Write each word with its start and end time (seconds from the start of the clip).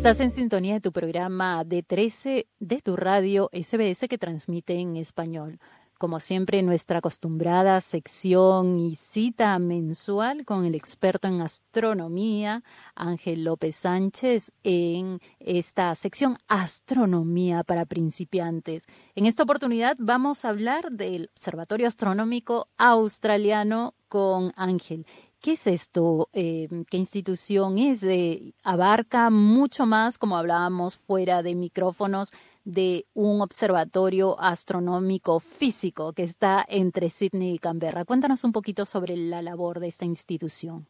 Estás 0.00 0.20
en 0.20 0.30
sintonía 0.30 0.72
de 0.72 0.80
tu 0.80 0.92
programa 0.92 1.62
D13 1.62 2.46
de 2.58 2.80
tu 2.80 2.96
radio 2.96 3.50
SBS 3.52 4.08
que 4.08 4.16
transmite 4.16 4.72
en 4.72 4.96
español. 4.96 5.60
Como 5.98 6.20
siempre, 6.20 6.62
nuestra 6.62 7.00
acostumbrada 7.00 7.78
sección 7.82 8.78
y 8.78 8.94
cita 8.94 9.58
mensual 9.58 10.46
con 10.46 10.64
el 10.64 10.74
experto 10.74 11.28
en 11.28 11.42
astronomía, 11.42 12.64
Ángel 12.94 13.44
López 13.44 13.76
Sánchez, 13.76 14.54
en 14.64 15.20
esta 15.38 15.94
sección 15.94 16.38
Astronomía 16.48 17.62
para 17.62 17.84
principiantes. 17.84 18.86
En 19.14 19.26
esta 19.26 19.42
oportunidad 19.42 19.96
vamos 19.98 20.46
a 20.46 20.48
hablar 20.48 20.92
del 20.92 21.28
Observatorio 21.34 21.86
Astronómico 21.86 22.68
Australiano 22.78 23.92
con 24.08 24.50
Ángel. 24.56 25.04
¿Qué 25.40 25.52
es 25.52 25.66
esto? 25.66 26.28
Eh, 26.34 26.68
¿Qué 26.90 26.98
institución 26.98 27.78
es? 27.78 28.02
Eh, 28.02 28.52
abarca 28.62 29.30
mucho 29.30 29.86
más, 29.86 30.18
como 30.18 30.36
hablábamos 30.36 30.98
fuera 30.98 31.42
de 31.42 31.54
micrófonos, 31.54 32.30
de 32.64 33.06
un 33.14 33.40
observatorio 33.40 34.38
astronómico 34.38 35.40
físico 35.40 36.12
que 36.12 36.24
está 36.24 36.62
entre 36.68 37.08
Sydney 37.08 37.54
y 37.54 37.58
Canberra. 37.58 38.04
Cuéntanos 38.04 38.44
un 38.44 38.52
poquito 38.52 38.84
sobre 38.84 39.16
la 39.16 39.40
labor 39.40 39.80
de 39.80 39.88
esta 39.88 40.04
institución. 40.04 40.86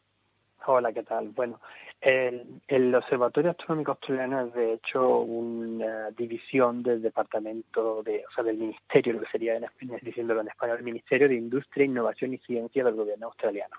Hola, 0.65 0.91
¿qué 0.91 1.03
tal? 1.03 1.29
Bueno, 1.29 1.61
el, 2.01 2.93
Observatorio 2.93 3.51
Astronómico 3.51 3.91
Australiano 3.91 4.47
es 4.47 4.53
de 4.53 4.73
hecho 4.73 5.19
una 5.19 6.11
división 6.11 6.83
del 6.83 7.01
departamento 7.01 8.03
de, 8.03 8.25
o 8.29 8.33
sea, 8.33 8.43
del 8.43 8.57
Ministerio, 8.57 9.13
lo 9.13 9.21
que 9.21 9.31
sería 9.31 9.55
en, 9.55 9.65
diciéndolo 10.01 10.41
en 10.41 10.49
español, 10.49 10.79
el 10.79 10.83
Ministerio 10.83 11.29
de 11.29 11.35
Industria, 11.35 11.85
Innovación 11.85 12.33
y 12.33 12.37
Ciencia 12.39 12.83
del 12.83 12.95
Gobierno 12.95 13.27
australiano. 13.27 13.77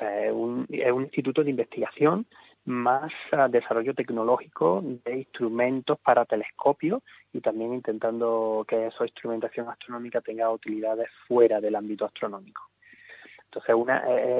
Es 0.00 0.32
un, 0.32 0.66
instituto 0.70 1.44
de 1.44 1.50
investigación 1.50 2.26
más 2.66 3.12
desarrollo 3.50 3.94
tecnológico 3.94 4.82
de 5.04 5.18
instrumentos 5.18 5.98
para 5.98 6.24
telescopios 6.24 7.02
y 7.32 7.40
también 7.40 7.74
intentando 7.74 8.64
que 8.66 8.86
esa 8.86 9.04
instrumentación 9.04 9.68
astronómica 9.68 10.20
tenga 10.22 10.50
utilidades 10.50 11.08
fuera 11.28 11.60
del 11.60 11.76
ámbito 11.76 12.06
astronómico. 12.06 12.62
Entonces, 13.44 13.74
una, 13.74 13.98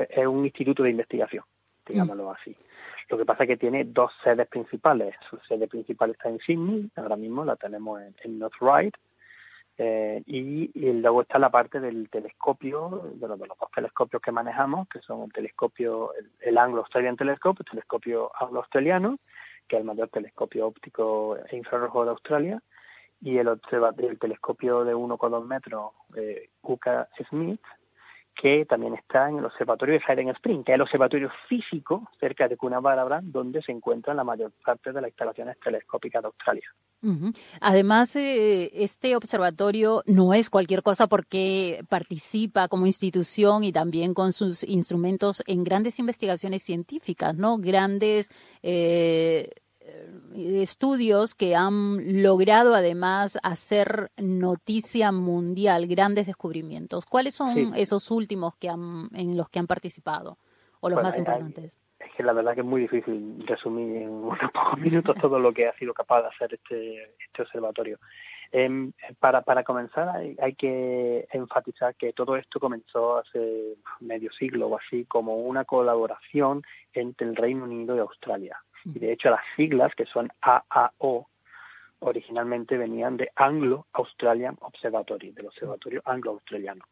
es, 0.08 0.26
un 0.26 0.44
instituto 0.44 0.82
de 0.82 0.90
investigación, 0.90 1.44
digámoslo 1.86 2.30
así. 2.30 2.56
Lo 3.10 3.18
que 3.18 3.26
pasa 3.26 3.44
es 3.44 3.50
que 3.50 3.56
tiene 3.58 3.84
dos 3.84 4.10
sedes 4.24 4.48
principales. 4.48 5.14
Su 5.28 5.36
sede 5.46 5.68
principal 5.68 6.10
está 6.10 6.30
en 6.30 6.38
Sydney, 6.38 6.90
ahora 6.96 7.16
mismo 7.16 7.44
la 7.44 7.56
tenemos 7.56 8.00
en, 8.00 8.14
en 8.24 8.38
North 8.38 8.56
Ryde, 8.60 8.92
eh, 9.76 10.22
y, 10.26 10.70
luego 10.92 11.22
está 11.22 11.38
la 11.38 11.50
parte 11.50 11.80
del 11.80 12.08
telescopio, 12.08 13.10
de 13.14 13.26
los, 13.26 13.38
dos 13.38 13.70
telescopios 13.74 14.22
que 14.22 14.30
manejamos, 14.30 14.88
que 14.88 15.00
son 15.00 15.22
el 15.22 15.32
telescopio, 15.32 16.12
el, 16.40 16.58
Anglo 16.58 16.80
Australian 16.80 17.16
Telescope, 17.16 17.62
el 17.62 17.70
telescopio 17.70 18.30
anglo-australiano, 18.38 19.18
que 19.66 19.76
es 19.76 19.80
el 19.80 19.86
mayor 19.86 20.08
telescopio 20.08 20.66
óptico 20.68 21.36
e 21.50 21.56
infrarrojo 21.56 22.04
de 22.04 22.10
Australia, 22.10 22.62
y 23.20 23.38
el, 23.38 23.48
el 23.48 24.18
telescopio 24.18 24.84
de 24.84 24.94
1,2 24.94 25.44
metros, 25.46 25.92
eh, 26.16 26.50
UCA 26.62 27.08
Smith, 27.28 27.60
que 28.34 28.64
también 28.66 28.94
está 28.94 29.28
en 29.28 29.38
el 29.38 29.44
observatorio 29.44 29.94
de 29.94 30.02
Siren 30.04 30.28
Spring, 30.30 30.64
que 30.64 30.72
es 30.72 30.76
el 30.76 30.82
observatorio 30.82 31.30
físico 31.48 32.08
cerca 32.18 32.48
de 32.48 32.56
Coonabarabra, 32.56 33.20
donde 33.22 33.62
se 33.62 33.72
encuentran 33.72 34.16
la 34.16 34.24
mayor 34.24 34.52
parte 34.64 34.92
de 34.92 35.00
las 35.00 35.10
instalaciones 35.10 35.58
telescópicas 35.60 36.22
de 36.22 36.26
Australia. 36.26 36.74
Además, 37.60 38.16
eh, 38.16 38.70
este 38.72 39.14
observatorio 39.14 40.02
no 40.06 40.32
es 40.32 40.48
cualquier 40.48 40.82
cosa 40.82 41.06
porque 41.06 41.84
participa 41.88 42.68
como 42.68 42.86
institución 42.86 43.62
y 43.62 43.72
también 43.72 44.14
con 44.14 44.32
sus 44.32 44.64
instrumentos 44.64 45.42
en 45.46 45.64
grandes 45.64 45.98
investigaciones 45.98 46.62
científicas, 46.62 47.34
¿no? 47.34 47.58
Grandes 47.58 48.30
eh, 48.62 49.50
estudios 50.34 51.34
que 51.34 51.54
han 51.54 52.22
logrado 52.22 52.74
además 52.74 53.38
hacer 53.42 54.10
noticia 54.16 55.12
mundial, 55.12 55.86
grandes 55.86 56.26
descubrimientos. 56.26 57.06
¿Cuáles 57.06 57.34
son 57.34 57.74
esos 57.74 58.10
últimos 58.10 58.56
que 58.56 58.68
han, 58.68 59.08
en 59.14 59.36
los 59.36 59.48
que 59.48 59.58
han 59.58 59.66
participado 59.66 60.38
o 60.80 60.88
los 60.88 61.02
más 61.02 61.18
importantes? 61.18 61.78
es 62.00 62.12
que 62.14 62.22
la 62.22 62.32
verdad 62.32 62.54
que 62.54 62.60
es 62.60 62.66
muy 62.66 62.82
difícil 62.82 63.44
resumir 63.46 64.02
en 64.02 64.10
unos 64.10 64.50
pocos 64.52 64.78
minutos 64.78 65.16
todo 65.20 65.38
lo 65.38 65.52
que 65.52 65.66
ha 65.66 65.72
sido 65.78 65.94
capaz 65.94 66.22
de 66.22 66.28
hacer 66.28 66.54
este, 66.54 67.02
este 67.02 67.42
observatorio. 67.42 67.98
Em, 68.56 68.92
para, 69.18 69.42
para 69.42 69.64
comenzar 69.64 70.08
hay, 70.10 70.36
hay, 70.40 70.54
que 70.54 71.26
enfatizar 71.32 71.96
que 71.96 72.12
todo 72.12 72.36
esto 72.36 72.60
comenzó 72.60 73.18
hace 73.18 73.74
medio 73.98 74.30
siglo 74.30 74.68
o 74.68 74.78
así 74.78 75.06
como 75.06 75.38
una 75.38 75.64
colaboración 75.64 76.62
entre 76.92 77.26
el 77.26 77.34
Reino 77.34 77.64
Unido 77.64 77.96
y 77.96 77.98
Australia. 77.98 78.56
Y 78.84 79.00
de 79.00 79.10
hecho 79.10 79.30
las 79.30 79.40
siglas, 79.56 79.92
que 79.96 80.06
son 80.06 80.30
AAO, 80.40 81.26
originalmente 81.98 82.78
venían 82.78 83.16
de 83.16 83.32
Anglo 83.34 83.88
Australian 83.92 84.56
Observatory, 84.60 85.32
del 85.32 85.46
Observatorio 85.46 86.00
Anglo-Australiano. 86.04 86.84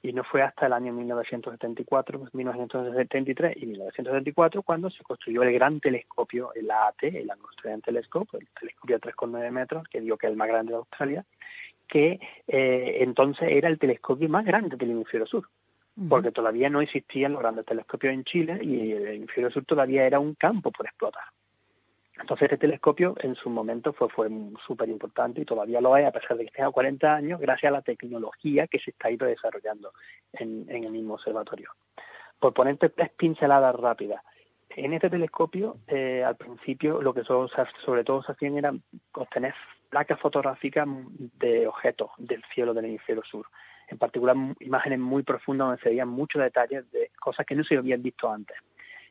Y 0.00 0.12
no 0.12 0.22
fue 0.22 0.42
hasta 0.42 0.66
el 0.66 0.72
año 0.72 0.92
1974, 0.92 2.28
1973 2.32 3.56
y 3.56 3.66
1974 3.66 4.62
cuando 4.62 4.90
se 4.90 5.02
construyó 5.02 5.42
el 5.42 5.52
gran 5.52 5.80
telescopio, 5.80 6.52
el 6.54 6.70
AAT, 6.70 7.02
el 7.02 7.30
Australian 7.30 7.82
Telescope, 7.82 8.38
el 8.38 8.48
telescopio 8.58 8.98
de 8.98 9.10
3,9 9.10 9.50
metros, 9.50 9.88
que 9.88 10.00
digo 10.00 10.16
que 10.16 10.26
es 10.26 10.30
el 10.30 10.38
más 10.38 10.48
grande 10.48 10.72
de 10.72 10.78
Australia, 10.78 11.24
que 11.88 12.20
eh, 12.46 12.98
entonces 13.00 13.48
era 13.50 13.68
el 13.68 13.78
telescopio 13.78 14.28
más 14.28 14.44
grande 14.44 14.76
del 14.76 14.92
hemisferio 14.92 15.26
sur 15.26 15.48
porque 16.08 16.30
todavía 16.30 16.70
no 16.70 16.80
existían 16.80 17.32
los 17.32 17.40
grandes 17.40 17.64
telescopios 17.64 18.12
en 18.12 18.24
Chile 18.24 18.60
y 18.62 18.92
el 18.92 19.06
hemisferio 19.08 19.50
sur 19.50 19.64
todavía 19.64 20.06
era 20.06 20.20
un 20.20 20.34
campo 20.34 20.70
por 20.70 20.86
explotar. 20.86 21.24
Entonces 22.20 22.46
este 22.46 22.58
telescopio 22.58 23.14
en 23.20 23.34
su 23.36 23.48
momento 23.48 23.92
fue, 23.92 24.08
fue 24.08 24.28
súper 24.66 24.88
importante 24.88 25.40
y 25.40 25.44
todavía 25.44 25.80
lo 25.80 25.96
es 25.96 26.06
a 26.06 26.10
pesar 26.10 26.36
de 26.36 26.46
que 26.46 26.50
tenga 26.50 26.70
40 26.70 27.14
años 27.14 27.40
gracias 27.40 27.70
a 27.70 27.76
la 27.76 27.82
tecnología 27.82 28.66
que 28.66 28.78
se 28.80 28.90
está 28.90 29.10
ido 29.10 29.26
desarrollando 29.26 29.92
en, 30.32 30.66
el 30.68 30.90
mismo 30.90 31.14
observatorio. 31.14 31.70
Por 32.38 32.54
ponerte 32.54 32.88
tres 32.88 33.10
pinceladas 33.16 33.74
rápidas. 33.74 34.22
En 34.70 34.92
este 34.92 35.10
telescopio, 35.10 35.78
eh, 35.86 36.22
al 36.24 36.36
principio, 36.36 37.00
lo 37.00 37.14
que 37.14 37.24
sobre 37.24 38.04
todo 38.04 38.22
se 38.22 38.32
hacían 38.32 38.58
era 38.58 38.72
obtener 39.12 39.54
placas 39.88 40.20
fotográficas 40.20 40.86
de 41.38 41.66
objetos 41.66 42.10
del 42.18 42.44
cielo 42.52 42.74
del 42.74 42.84
hemisferio 42.84 43.22
sur 43.24 43.46
en 43.88 43.98
particular 43.98 44.36
imágenes 44.60 44.98
muy 44.98 45.22
profundas 45.22 45.68
donde 45.68 45.82
se 45.82 45.88
veían 45.88 46.08
muchos 46.08 46.42
detalles 46.42 46.90
de 46.92 47.10
cosas 47.18 47.46
que 47.46 47.54
no 47.54 47.64
se 47.64 47.76
habían 47.76 48.02
visto 48.02 48.30
antes. 48.30 48.56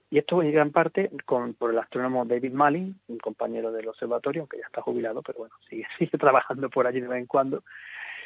Y 0.09 0.19
esto 0.19 0.41
en 0.41 0.51
gran 0.51 0.71
parte 0.71 1.11
con, 1.25 1.53
por 1.53 1.71
el 1.71 1.79
astrónomo 1.79 2.25
David 2.25 2.53
Malin, 2.53 2.97
un 3.07 3.17
compañero 3.17 3.71
del 3.71 3.89
observatorio, 3.89 4.47
que 4.47 4.57
ya 4.57 4.65
está 4.65 4.81
jubilado, 4.81 5.21
pero 5.21 5.39
bueno, 5.39 5.55
sigue, 5.69 5.85
sigue 5.97 6.17
trabajando 6.17 6.69
por 6.69 6.87
allí 6.87 7.01
de 7.01 7.07
vez 7.07 7.19
en 7.19 7.25
cuando, 7.25 7.63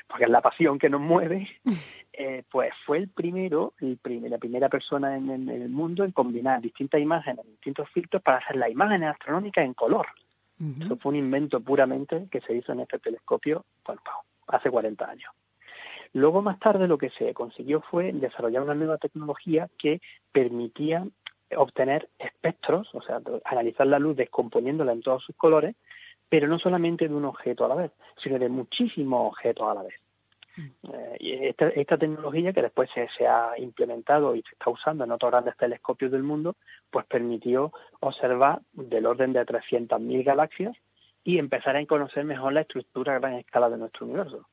porque 0.08 0.26
es 0.26 0.30
la 0.30 0.42
pasión 0.42 0.78
que 0.78 0.90
nos 0.90 1.02
mueve, 1.02 1.48
eh, 2.14 2.44
pues 2.52 2.72
fue 2.86 3.00
el 3.00 3.08
primero, 3.10 3.74
el 3.80 4.00
la 4.30 4.38
primera 4.38 4.70
persona 4.70 5.16
en, 5.16 5.50
el 5.50 5.70
mundo 5.70 6.04
en 6.04 6.12
combinar 6.12 6.62
distintas 6.62 7.02
imágenes, 7.02 7.46
distintos 7.46 7.90
filtros 7.90 8.22
para 8.22 8.38
hacer 8.38 8.58
las 8.58 8.70
imágenes 8.70 9.10
astronómicas 9.10 9.66
en 9.66 9.74
color. 9.74 10.08
Eso 10.80 10.96
fue 10.98 11.14
un 11.14 11.16
invento 11.16 11.60
puramente 11.60 12.28
que 12.30 12.40
se 12.42 12.54
hizo 12.54 12.72
en 12.72 12.82
este 12.82 13.00
telescopio, 13.00 13.66
bueno, 13.84 14.02
hace 14.46 14.70
40 14.70 15.10
años. 15.10 15.32
Luego, 16.14 16.44
más 16.44 16.60
tarde, 16.60 16.88
lo 16.88 16.98
que 16.98 17.10
se 17.12 17.34
consiguió 17.34 17.82
fue 17.82 18.12
desarrollar 18.12 18.62
una 18.62 18.76
nueva 18.76 18.98
tecnología 18.98 19.70
que 19.80 20.02
permitía 20.32 21.08
obtener 21.58 22.10
espectros, 22.20 22.94
o 22.94 23.02
sea, 23.02 23.22
analizar 23.46 23.88
la 23.88 24.00
luz 24.00 24.16
descomponiéndola 24.16 24.92
en 24.92 25.02
todos 25.02 25.24
sus 25.24 25.36
colores, 25.36 25.76
pero 26.30 26.48
no 26.48 26.60
solamente 26.60 27.08
de 27.08 27.16
un 27.16 27.26
objeto 27.26 27.66
a 27.66 27.68
la 27.68 27.76
vez, 27.76 27.92
sino 28.24 28.40
de 28.40 28.50
muchísimos 28.50 29.28
objetos 29.28 29.68
a 29.68 29.74
la 29.74 29.84
vez. 29.84 29.96
Mm. 30.56 30.94
Eh, 30.94 31.18
y 31.20 31.34
esta, 31.78 31.98
tecnología 31.98 32.54
que 32.54 32.62
después 32.62 32.90
se, 32.94 33.08
se, 33.18 33.28
ha 33.28 33.58
implementado 33.58 34.36
y 34.36 34.42
se 34.42 34.54
está 34.54 34.70
usando 34.70 35.04
en 35.04 35.12
otros 35.12 35.32
grandes 35.32 35.58
telescopios 35.58 36.12
del 36.12 36.24
mundo, 36.24 36.56
pues 36.90 37.06
permitió 37.06 37.72
observar 38.00 38.62
del 38.74 39.06
orden 39.06 39.34
de 39.34 39.46
300.000 39.46 40.24
galaxias 40.24 40.76
y 41.24 41.38
empezar 41.38 41.76
a 41.76 41.86
conocer 41.86 42.26
mejor 42.26 42.54
la 42.54 42.62
estructura 42.62 43.16
a 43.16 43.20
gran 43.20 43.34
escala 43.34 43.70
de 43.70 43.78
nuestro 43.78 44.06
universo. 44.06 44.48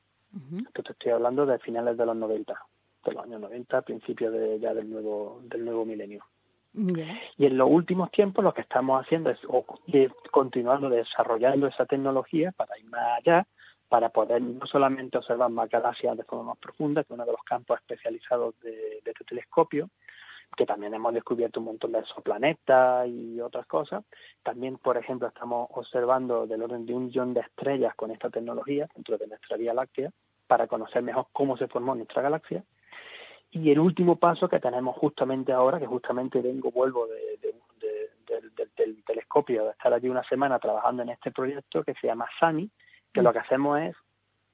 Esto 0.67 0.83
te 0.83 0.91
estoy 0.91 1.11
hablando 1.11 1.45
de 1.45 1.57
finales 1.57 1.97
de 1.97 2.05
los 2.05 2.15
90, 2.15 2.53
de 3.05 3.11
los 3.11 3.23
años 3.23 3.41
90, 3.41 3.81
principios 3.81 4.31
de, 4.31 4.59
ya 4.59 4.75
del 4.75 4.87
nuevo, 4.87 5.41
del 5.43 5.65
nuevo 5.65 5.85
milenio. 5.85 6.23
Y 6.73 7.45
en 7.45 7.57
los 7.57 7.69
últimos 7.69 8.11
tiempos 8.11 8.43
lo 8.43 8.53
que 8.53 8.61
estamos 8.61 9.03
haciendo 9.03 9.31
es 9.31 9.39
continuando 10.31 10.89
desarrollando 10.89 11.67
esa 11.67 11.85
tecnología 11.85 12.51
para 12.51 12.77
ir 12.77 12.85
más 12.85 13.19
allá, 13.19 13.47
para 13.87 14.09
poder 14.09 14.41
no 14.41 14.65
solamente 14.67 15.17
observar 15.17 15.49
más 15.49 15.69
galaxias 15.69 16.15
de 16.15 16.23
forma 16.23 16.51
más 16.51 16.57
profunda, 16.57 17.03
que 17.03 17.13
es 17.13 17.15
uno 17.15 17.25
de 17.25 17.31
los 17.31 17.43
campos 17.43 17.79
especializados 17.79 18.59
de, 18.61 19.01
de 19.03 19.11
este 19.11 19.25
telescopio, 19.25 19.89
que 20.55 20.65
también 20.65 20.93
hemos 20.93 21.13
descubierto 21.13 21.59
un 21.59 21.67
montón 21.67 21.91
de 21.91 21.99
exoplanetas 21.99 23.07
y 23.07 23.41
otras 23.41 23.65
cosas. 23.65 24.03
También, 24.43 24.77
por 24.77 24.97
ejemplo, 24.97 25.27
estamos 25.27 25.69
observando 25.71 26.45
del 26.45 26.61
orden 26.61 26.85
de 26.85 26.93
un 26.93 27.05
millón 27.05 27.33
de 27.33 27.41
estrellas 27.41 27.95
con 27.95 28.11
esta 28.11 28.29
tecnología 28.29 28.87
dentro 28.93 29.17
de 29.17 29.27
nuestra 29.27 29.57
Vía 29.57 29.73
Láctea 29.73 30.11
para 30.47 30.67
conocer 30.67 31.01
mejor 31.01 31.27
cómo 31.31 31.57
se 31.57 31.67
formó 31.67 31.95
nuestra 31.95 32.21
galaxia. 32.21 32.63
Y 33.51 33.71
el 33.71 33.79
último 33.79 34.17
paso 34.17 34.47
que 34.47 34.59
tenemos 34.59 34.95
justamente 34.95 35.51
ahora, 35.51 35.79
que 35.79 35.87
justamente 35.87 36.41
vengo, 36.41 36.71
vuelvo 36.71 37.07
del 38.77 39.03
telescopio, 39.03 39.65
de 39.65 39.71
estar 39.71 39.91
allí 39.91 40.07
una 40.07 40.23
semana 40.23 40.59
trabajando 40.59 41.01
en 41.01 41.09
este 41.09 41.31
proyecto 41.31 41.83
que 41.83 41.95
se 41.95 42.07
llama 42.07 42.27
SAMI, 42.39 42.69
que 43.11 43.23
lo 43.23 43.33
que 43.33 43.39
hacemos 43.39 43.79
es 43.79 43.95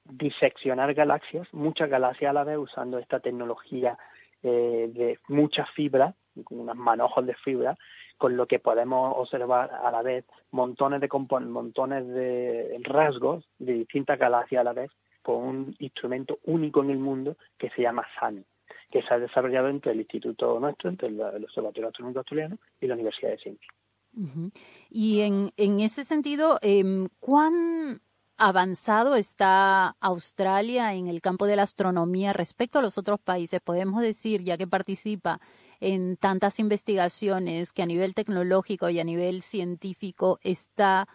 diseccionar 0.04 0.94
galaxias, 0.94 1.46
muchas 1.52 1.90
galaxias 1.90 2.30
a 2.30 2.32
la 2.32 2.44
vez, 2.44 2.56
usando 2.56 2.98
esta 2.98 3.20
tecnología 3.20 3.98
eh, 4.42 4.90
de 4.92 5.18
muchas 5.28 5.68
fibras, 5.70 6.14
unos 6.50 6.76
manojos 6.76 7.26
de 7.26 7.34
fibra, 7.34 7.76
con 8.16 8.36
lo 8.36 8.46
que 8.46 8.60
podemos 8.60 9.14
observar 9.16 9.72
a 9.74 9.90
la 9.90 10.00
vez 10.00 10.24
montones 10.52 11.02
de 11.02 11.08
montones 11.08 12.08
de 12.08 12.80
rasgos 12.82 13.46
de 13.58 13.74
distintas 13.74 14.18
galaxias 14.18 14.60
a 14.60 14.64
la 14.64 14.72
vez 14.72 14.90
por 15.22 15.36
un 15.36 15.74
instrumento 15.80 16.38
único 16.44 16.82
en 16.82 16.90
el 16.90 16.98
mundo 16.98 17.36
que 17.58 17.68
se 17.70 17.82
llama 17.82 18.06
SAMI 18.18 18.44
que 18.90 19.02
se 19.02 19.12
ha 19.12 19.18
desarrollado 19.18 19.68
entre 19.68 19.92
el 19.92 20.00
instituto 20.00 20.58
nuestro, 20.60 20.90
entre 20.90 21.08
el, 21.08 21.20
Observatorio 21.20 21.88
Astronómico 21.88 22.20
Australiano 22.20 22.58
y 22.80 22.86
la 22.86 22.94
Universidad 22.94 23.30
de 23.30 23.38
Sydney. 23.38 24.52
Y 24.88 25.20
en, 25.20 25.50
en 25.56 25.80
ese 25.80 26.04
sentido, 26.04 26.58
eh, 26.62 27.08
¿cuán 27.20 28.00
avanzado 28.38 29.14
está 29.14 29.96
Australia 30.00 30.94
en 30.94 31.08
el 31.08 31.20
campo 31.20 31.46
de 31.46 31.56
la 31.56 31.62
astronomía 31.62 32.32
respecto 32.32 32.78
a 32.78 32.82
los 32.82 32.96
otros 32.96 33.20
países? 33.20 33.60
Podemos 33.60 34.00
decir, 34.00 34.42
ya 34.42 34.56
que 34.56 34.66
participa 34.66 35.40
en 35.80 36.16
tantas 36.16 36.58
investigaciones, 36.58 37.72
que 37.72 37.82
a 37.82 37.86
nivel 37.86 38.14
tecnológico 38.14 38.88
y 38.88 38.98
a 38.98 39.04
nivel 39.04 39.42
científico 39.42 40.38
está 40.42 41.06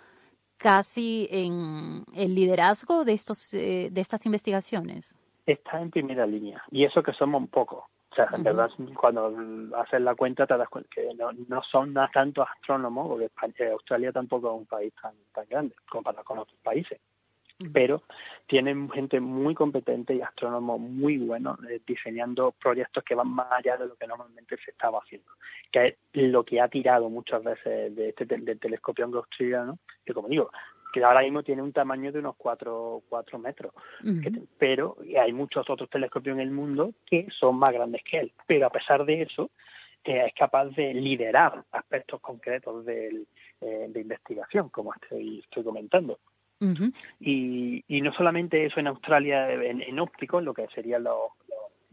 casi 0.58 1.28
en 1.32 2.04
el 2.14 2.36
liderazgo 2.36 3.04
de 3.04 3.14
estos 3.14 3.52
eh, 3.56 3.90
de 3.92 4.02
estas 4.02 4.28
investigaciones 4.28 5.16
está 5.46 5.82
en 5.82 5.92
primera 5.92 6.26
línea. 6.26 6.64
Y 6.72 6.84
eso 6.84 7.04
que 7.04 7.14
somos 7.14 7.48
pocos. 7.50 7.84
O 8.12 8.16
sea, 8.16 8.28
en 8.34 8.44
verdad, 8.44 8.70
cuando 9.00 9.34
haces 9.78 10.02
la 10.02 10.16
cuenta 10.16 10.46
te 10.46 10.58
das 10.58 10.68
cuenta 10.68 10.90
que 10.94 11.14
no, 11.14 11.32
no 11.32 11.64
son 11.64 11.94
tantos 12.14 12.46
astrónomos, 12.46 13.22
porque 13.40 13.70
Australia 13.70 14.12
tampoco 14.12 14.50
es 14.50 14.60
un 14.60 14.66
país 14.66 14.94
tan, 15.02 15.14
tan 15.34 15.46
grande 15.50 15.76
comparado 15.90 16.26
con 16.26 16.40
otros 16.40 16.60
países. 16.62 17.00
Pero 17.72 18.04
tienen 18.48 18.90
gente 18.90 19.20
muy 19.20 19.54
competente 19.54 20.16
y 20.16 20.22
astrónomos 20.22 20.80
muy 20.80 21.20
buenos 21.20 21.58
eh, 21.70 21.80
diseñando 21.86 22.52
proyectos 22.52 23.04
que 23.04 23.16
van 23.16 23.30
más 23.30 23.48
allá 23.52 23.78
de 23.78 23.88
lo 23.88 23.96
que 23.96 24.08
normalmente 24.08 24.58
se 24.58 24.72
estaba 24.72 25.00
haciendo. 25.00 25.32
Que 25.72 25.86
es 25.88 25.96
lo 26.12 26.44
que 26.44 26.60
ha 26.60 26.68
tirado 26.68 27.10
muchas 27.10 27.44
veces 27.44 27.96
de 27.96 28.10
este 28.10 28.26
del 28.26 28.60
telescopio 28.60 29.06
australiano, 29.06 29.78
que 30.04 30.14
como 30.14 30.28
digo, 30.28 30.52
que 30.92 31.04
ahora 31.04 31.22
mismo 31.22 31.44
tiene 31.44 31.62
un 31.62 31.72
tamaño 31.72 32.12
de 32.12 32.20
unos 32.20 32.36
4, 32.38 33.04
cuatro 33.10 33.40
metros. 33.40 33.74
pero 34.58 34.98
hay 35.20 35.34
muchos 35.34 35.70
otros 35.70 35.90
telescopios 35.90 36.36
en 36.36 36.42
el 36.42 36.52
mundo 36.52 36.94
que 37.06 37.28
son 37.32 37.58
más 37.58 37.74
grandes 37.74 38.04
que 38.04 38.20
él. 38.20 38.34
Pero 38.48 38.68
a 38.68 38.70
pesar 38.70 39.06
de 39.06 39.24
eso, 39.24 39.52
eh, 40.04 40.26
es 40.28 40.34
capaz 40.34 40.66
de 40.66 40.94
liderar 40.94 41.64
aspectos 41.72 42.20
concretos 42.22 42.86
de, 42.86 43.24
eh, 43.62 43.86
de 43.90 44.02
investigación, 44.02 44.70
como 44.70 44.94
estoy, 44.94 45.40
estoy 45.40 45.64
comentando. 45.64 46.20
y, 47.20 47.84
y, 47.88 48.02
no 48.02 48.14
solamente 48.14 48.64
eso 48.64 48.80
en 48.80 48.86
Australia 48.86 49.52
en, 49.52 49.82
en 49.82 50.00
óptico, 50.00 50.42
lo 50.42 50.54
que 50.54 50.68
sería 50.76 51.00
lo, 51.00 51.32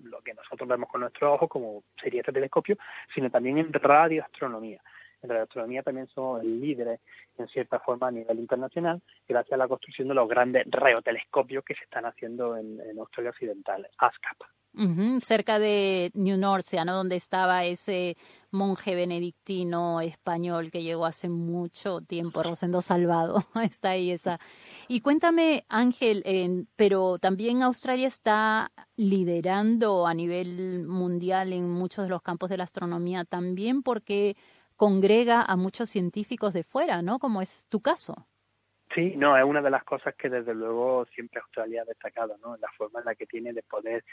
lo, 0.02 0.20
que 0.20 0.34
nosotros 0.34 0.68
vemos 0.68 0.90
con 0.90 1.00
nuestros 1.00 1.32
ojos, 1.32 1.48
como 1.48 1.84
sería 1.98 2.20
este 2.20 2.32
telescopio, 2.32 2.76
sino 3.14 3.30
también 3.30 3.56
en 3.56 3.72
radioastronomía 3.72 4.82
en 5.22 5.30
radioastronomía 5.30 5.82
también 5.82 6.06
somos 6.08 6.44
líderes 6.44 7.00
en 7.36 7.48
cierta 7.48 7.78
forma 7.78 8.08
a 8.08 8.10
nivel 8.10 8.38
internacional 8.38 9.00
gracias 9.28 9.52
a 9.52 9.56
la 9.56 9.68
construcción 9.68 10.08
de 10.08 10.14
los 10.14 10.28
grandes 10.28 10.64
radiotelescopios 10.68 11.64
que 11.64 11.74
se 11.74 11.84
están 11.84 12.06
haciendo 12.06 12.56
en, 12.56 12.78
Australia 12.98 13.30
Occidental, 13.30 13.88
ASCAP. 13.98 15.20
cerca 15.20 15.58
de 15.58 16.10
New 16.14 16.36
Norcia, 16.36 16.84
¿no? 16.84 16.96
Donde 16.96 17.16
estaba 17.16 17.64
ese 17.64 18.16
monje 18.50 18.94
benedictino 18.94 20.00
español 20.00 20.70
que 20.70 20.82
llegó 20.82 21.06
hace 21.06 21.28
mucho 21.28 22.00
tiempo, 22.00 22.42
Rosendo 22.42 22.80
Salvado, 22.80 23.44
está 23.62 23.90
ahí 23.90 24.10
esa. 24.10 24.40
Y 24.88 25.00
cuéntame, 25.00 25.64
Ángel, 25.68 26.66
pero 26.76 27.18
también 27.18 27.62
Australia 27.62 28.08
está 28.08 28.72
liderando 28.96 30.06
a 30.06 30.14
nivel 30.14 30.86
mundial 30.86 31.52
en 31.52 31.68
muchos 31.68 32.04
de 32.04 32.10
los 32.10 32.22
campos 32.22 32.50
de 32.50 32.56
la 32.56 32.64
astronomía, 32.64 33.24
también 33.24 33.82
porque 33.82 34.36
congrega 34.78 35.42
a 35.42 35.56
muchos 35.56 35.90
científicos 35.90 36.54
de 36.54 36.62
fuera, 36.62 37.02
¿no? 37.02 37.18
Como 37.18 37.42
es 37.42 37.66
tu 37.68 37.80
caso. 37.80 38.28
Sí, 38.94 39.14
no, 39.16 39.36
es 39.36 39.44
una 39.44 39.60
de 39.60 39.70
las 39.70 39.84
cosas 39.84 40.14
que 40.14 40.30
desde 40.30 40.54
luego 40.54 41.04
siempre 41.14 41.40
Australia 41.40 41.82
ha 41.82 41.84
destacado, 41.84 42.38
¿no? 42.38 42.56
La 42.56 42.70
forma 42.78 43.00
en 43.00 43.06
la 43.06 43.14
que 43.16 43.26
tiene 43.26 43.52
de 43.52 43.62
poder 43.64 44.04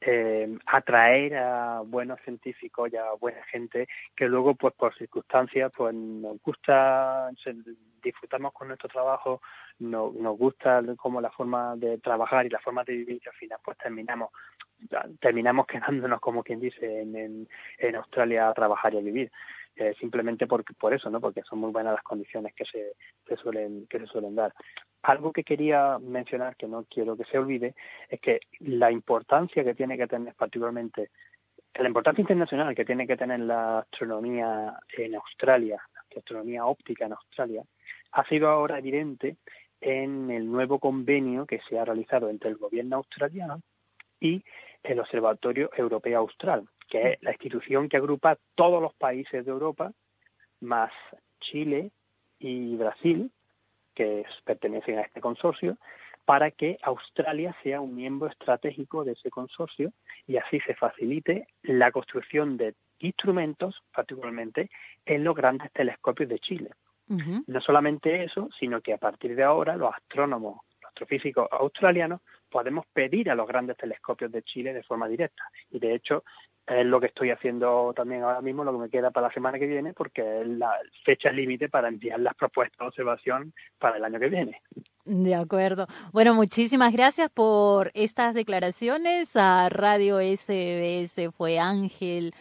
eh, 0.00 0.56
atraer 0.66 1.36
a 1.36 1.80
buenos 1.80 2.20
científicos 2.20 2.88
y 2.92 2.96
a 2.96 3.12
buena 3.20 3.42
gente 3.44 3.88
que 4.14 4.28
luego, 4.28 4.54
pues 4.54 4.74
por 4.74 4.96
circunstancias, 4.96 5.72
pues 5.76 5.92
nos 5.92 6.40
gusta, 6.40 7.28
disfrutamos 8.06 8.52
con 8.52 8.68
nuestro 8.68 8.88
trabajo, 8.88 9.40
no, 9.78 10.12
nos 10.18 10.36
gusta 10.38 10.82
como 10.96 11.20
la 11.20 11.30
forma 11.30 11.76
de 11.76 11.98
trabajar 11.98 12.46
y 12.46 12.50
la 12.50 12.60
forma 12.60 12.84
de 12.84 12.94
vivir 12.94 13.20
y 13.24 13.28
al 13.28 13.34
final 13.34 13.58
pues 13.64 13.76
terminamos 13.78 14.30
terminamos 15.20 15.66
quedándonos 15.66 16.20
como 16.20 16.42
quien 16.42 16.60
dice 16.60 17.00
en, 17.00 17.48
en 17.78 17.96
Australia 17.96 18.48
a 18.48 18.54
trabajar 18.54 18.94
y 18.94 18.98
a 18.98 19.00
vivir. 19.00 19.30
Eh, 19.78 19.94
simplemente 20.00 20.46
por, 20.46 20.64
por 20.76 20.94
eso, 20.94 21.10
¿no? 21.10 21.20
Porque 21.20 21.42
son 21.42 21.58
muy 21.58 21.70
buenas 21.70 21.92
las 21.92 22.02
condiciones 22.02 22.54
que 22.54 22.64
se, 22.64 22.94
se, 23.28 23.36
suelen, 23.36 23.86
que 23.90 23.98
se 23.98 24.06
suelen 24.06 24.34
dar. 24.34 24.54
Algo 25.02 25.32
que 25.32 25.44
quería 25.44 25.98
mencionar, 25.98 26.56
que 26.56 26.66
no 26.66 26.86
quiero 26.88 27.14
que 27.14 27.24
se 27.24 27.36
olvide, 27.36 27.74
es 28.08 28.18
que 28.20 28.40
la 28.60 28.90
importancia 28.90 29.62
que 29.64 29.74
tiene 29.74 29.98
que 29.98 30.06
tener 30.06 30.34
particularmente, 30.34 31.10
la 31.74 31.88
importancia 31.88 32.22
internacional 32.22 32.74
que 32.74 32.86
tiene 32.86 33.06
que 33.06 33.18
tener 33.18 33.40
la 33.40 33.80
astronomía 33.80 34.78
en 34.96 35.14
Australia, 35.14 35.78
la 36.10 36.20
astronomía 36.20 36.64
óptica 36.64 37.04
en 37.04 37.12
Australia, 37.12 37.62
ha 38.12 38.24
sido 38.26 38.48
ahora 38.48 38.78
evidente 38.78 39.36
en 39.80 40.30
el 40.30 40.50
nuevo 40.50 40.78
convenio 40.78 41.46
que 41.46 41.60
se 41.68 41.78
ha 41.78 41.84
realizado 41.84 42.30
entre 42.30 42.50
el 42.50 42.56
gobierno 42.56 42.96
australiano 42.96 43.62
y 44.20 44.42
el 44.82 45.00
Observatorio 45.00 45.70
Europeo 45.76 46.20
Austral, 46.20 46.68
que 46.88 47.12
es 47.12 47.22
la 47.22 47.32
institución 47.32 47.88
que 47.88 47.96
agrupa 47.96 48.38
todos 48.54 48.80
los 48.80 48.94
países 48.94 49.44
de 49.44 49.50
Europa, 49.50 49.92
más 50.60 50.92
Chile 51.40 51.90
y 52.38 52.76
Brasil, 52.76 53.30
que 53.94 54.24
pertenecen 54.44 54.98
a 54.98 55.02
este 55.02 55.20
consorcio, 55.20 55.76
para 56.24 56.50
que 56.50 56.78
Australia 56.82 57.56
sea 57.62 57.80
un 57.80 57.94
miembro 57.94 58.28
estratégico 58.28 59.04
de 59.04 59.12
ese 59.12 59.30
consorcio 59.30 59.92
y 60.26 60.36
así 60.36 60.60
se 60.60 60.74
facilite 60.74 61.46
la 61.62 61.92
construcción 61.92 62.56
de 62.56 62.74
instrumentos, 62.98 63.82
particularmente 63.94 64.70
en 65.04 65.22
los 65.22 65.36
grandes 65.36 65.70
telescopios 65.72 66.28
de 66.28 66.38
Chile. 66.40 66.70
No 67.08 67.60
solamente 67.60 68.24
eso, 68.24 68.48
sino 68.58 68.80
que 68.80 68.92
a 68.92 68.98
partir 68.98 69.36
de 69.36 69.44
ahora 69.44 69.76
los 69.76 69.94
astrónomos, 69.94 70.60
los 70.80 70.88
astrofísicos 70.88 71.46
australianos, 71.50 72.20
podemos 72.50 72.86
pedir 72.92 73.30
a 73.30 73.34
los 73.34 73.46
grandes 73.46 73.76
telescopios 73.76 74.32
de 74.32 74.42
Chile 74.42 74.72
de 74.72 74.82
forma 74.82 75.08
directa. 75.08 75.44
Y 75.70 75.78
de 75.78 75.94
hecho, 75.94 76.24
es 76.66 76.84
lo 76.84 77.00
que 77.00 77.06
estoy 77.06 77.30
haciendo 77.30 77.92
también 77.94 78.22
ahora 78.22 78.40
mismo, 78.40 78.64
lo 78.64 78.72
que 78.72 78.78
me 78.78 78.90
queda 78.90 79.10
para 79.10 79.28
la 79.28 79.32
semana 79.32 79.58
que 79.58 79.66
viene, 79.66 79.92
porque 79.92 80.40
es 80.40 80.48
la 80.48 80.72
fecha 81.04 81.30
límite 81.30 81.68
para 81.68 81.88
enviar 81.88 82.18
las 82.18 82.34
propuestas 82.34 82.78
de 82.78 82.86
observación 82.86 83.54
para 83.78 83.98
el 83.98 84.04
año 84.04 84.18
que 84.18 84.28
viene. 84.28 84.60
De 85.04 85.36
acuerdo. 85.36 85.86
Bueno, 86.12 86.34
muchísimas 86.34 86.92
gracias 86.92 87.30
por 87.30 87.92
estas 87.94 88.34
declaraciones. 88.34 89.36
A 89.36 89.68
Radio 89.68 90.18
SBS 90.18 91.30
fue 91.30 91.60
Ángel 91.60 92.34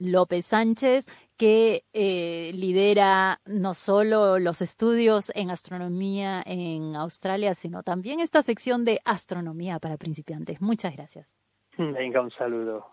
López 0.00 0.46
Sánchez, 0.46 1.06
que 1.40 1.86
eh, 1.94 2.52
lidera 2.52 3.40
no 3.46 3.72
solo 3.72 4.38
los 4.38 4.60
estudios 4.60 5.32
en 5.34 5.50
astronomía 5.50 6.42
en 6.44 6.94
Australia, 6.96 7.54
sino 7.54 7.82
también 7.82 8.20
esta 8.20 8.42
sección 8.42 8.84
de 8.84 9.00
astronomía 9.06 9.78
para 9.78 9.96
principiantes. 9.96 10.60
Muchas 10.60 10.94
gracias. 10.94 11.34
Venga, 11.78 12.20
un 12.20 12.30
saludo. 12.32 12.90